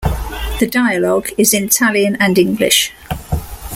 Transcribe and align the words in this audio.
The 0.59 0.65
dialogue 0.65 1.29
is 1.37 1.53
in 1.53 1.65
Italian 1.65 2.15
and 2.19 2.35
English. 2.39 2.91